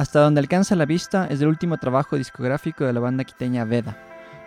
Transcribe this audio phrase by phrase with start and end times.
[0.00, 3.98] Hasta donde alcanza la vista es el último trabajo discográfico de la banda quiteña Veda.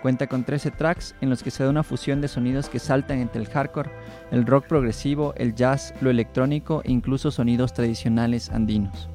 [0.02, 3.20] Cuenta con 13 tracks en los que se da una fusión de sonidos que saltan
[3.20, 3.92] entre el hardcore,
[4.32, 9.10] el rock progresivo, el jazz, lo electrónico e incluso sonidos tradicionales andinos.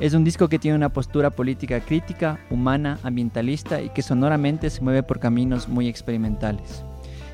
[0.00, 4.82] Es un disco que tiene una postura política crítica, humana, ambientalista y que sonoramente se
[4.82, 6.84] mueve por caminos muy experimentales.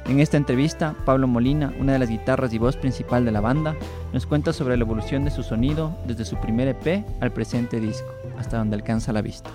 [0.09, 3.75] En esta entrevista, Pablo Molina, una de las guitarras y voz principal de la banda,
[4.13, 8.09] nos cuenta sobre la evolución de su sonido desde su primer EP al presente disco,
[8.39, 9.51] hasta donde alcanza la vista.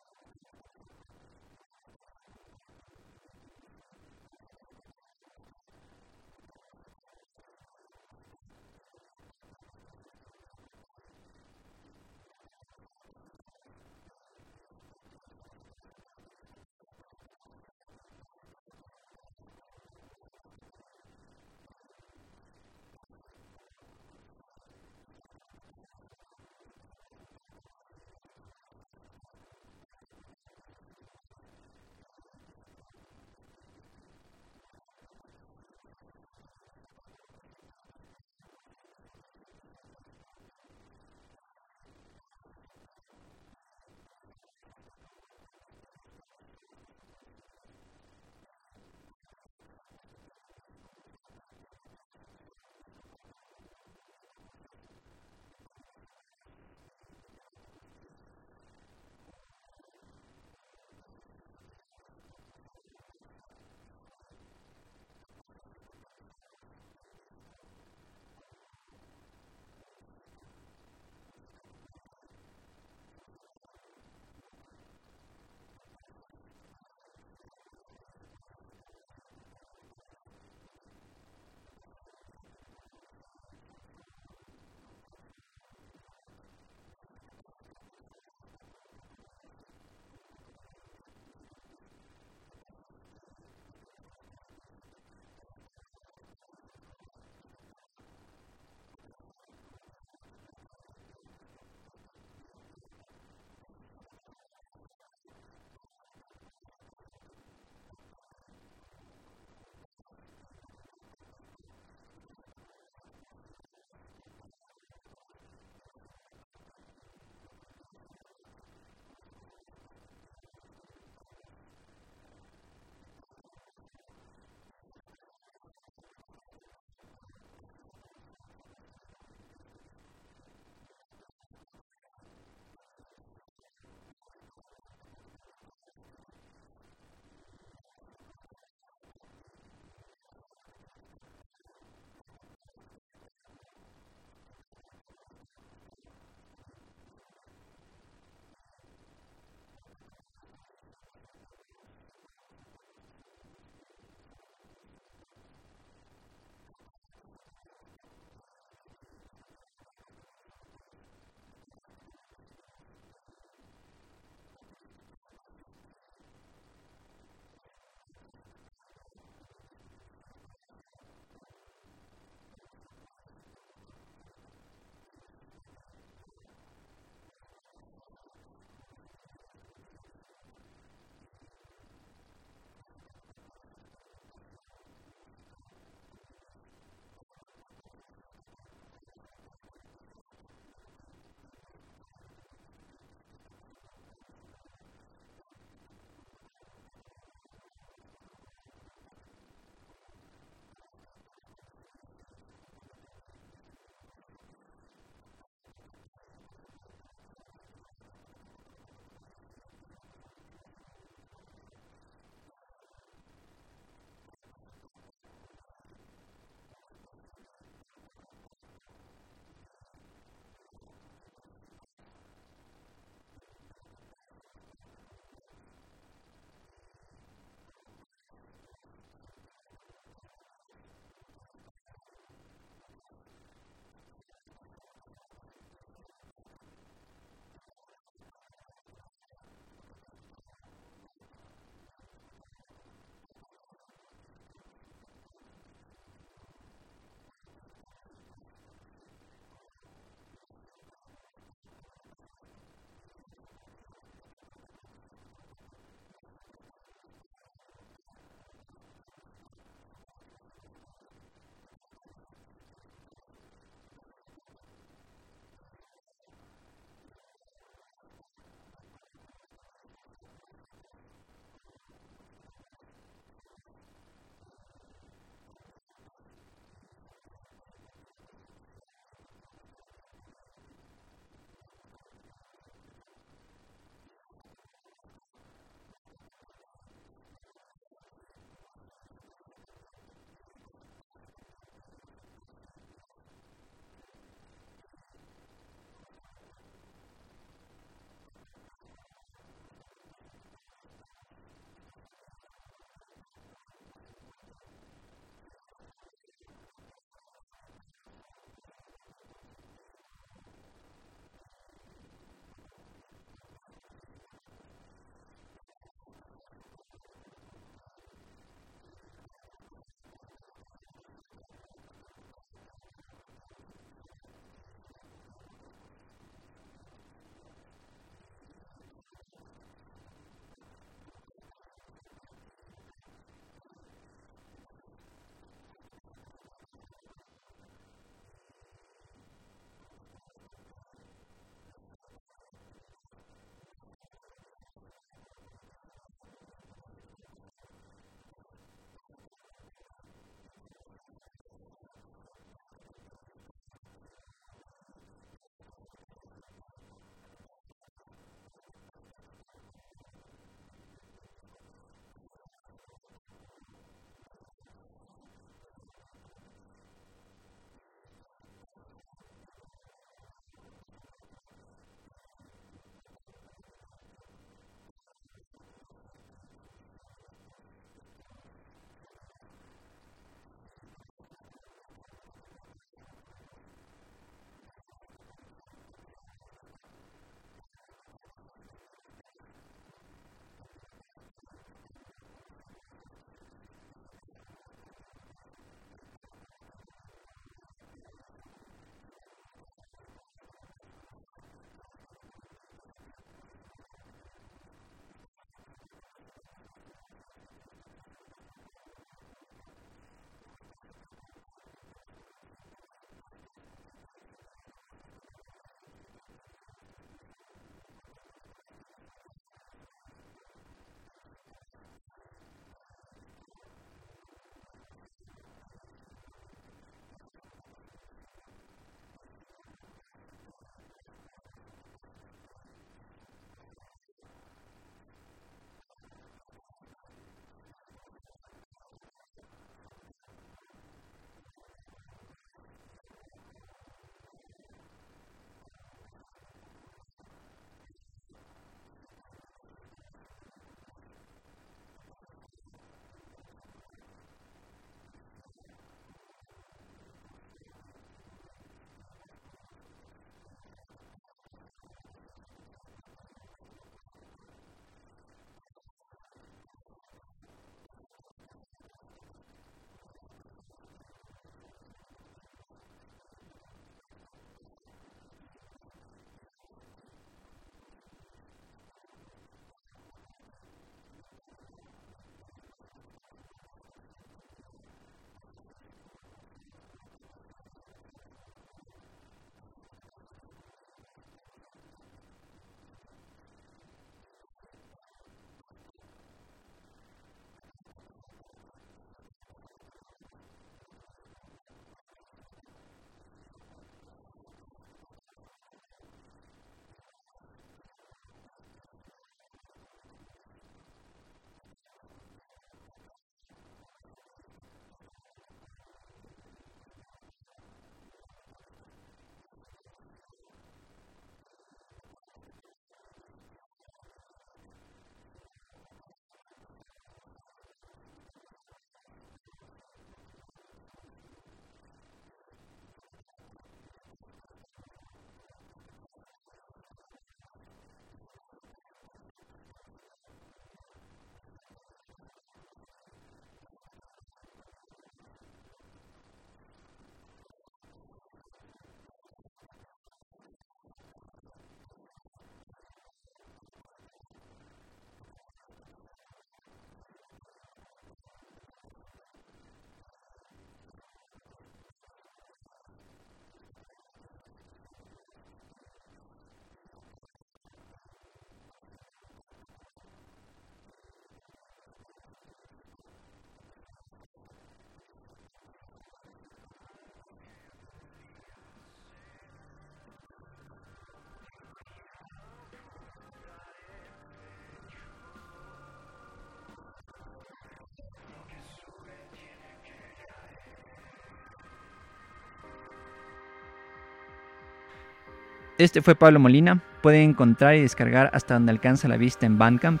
[595.82, 596.80] Este fue Pablo Molina.
[597.02, 600.00] Pueden encontrar y descargar hasta donde alcanza la vista en Bandcamp.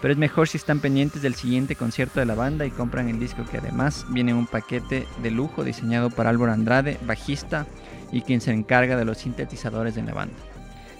[0.00, 3.20] Pero es mejor si están pendientes del siguiente concierto de la banda y compran el
[3.20, 7.66] disco que además viene en un paquete de lujo diseñado por Álvaro Andrade, bajista
[8.10, 10.34] y quien se encarga de los sintetizadores de la banda.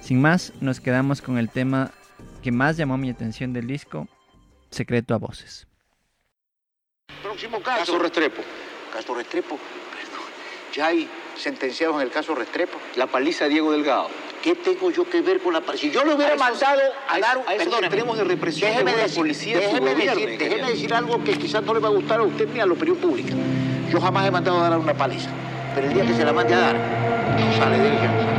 [0.03, 1.91] Sin más, nos quedamos con el tema
[2.43, 4.09] que más llamó mi atención del disco,
[4.71, 5.67] Secreto a Voces.
[7.23, 7.93] Próximo caso.
[7.93, 8.43] Caso Restrepo.
[8.93, 9.59] Caso Restrepo,
[9.97, 10.27] perdón.
[10.75, 11.09] Ya hay
[11.39, 12.79] sentenciados en el caso Restrepo.
[12.97, 14.09] La paliza de Diego Delgado.
[14.43, 15.83] ¿Qué tengo yo que ver con la paliza?
[15.83, 17.89] Si yo le hubiera mandado a, dar un...
[17.89, 21.75] tenemos de represión déjeme de decir, policía déjeme, decir, déjeme decir algo que quizás no
[21.75, 23.35] le va a gustar a usted ni a la opinión pública.
[23.91, 25.31] Yo jamás he mandado a dar una paliza.
[25.75, 28.38] Pero el día que se la mande a dar, no sale de ella.